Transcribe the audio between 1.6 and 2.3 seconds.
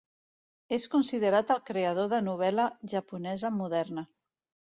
creador de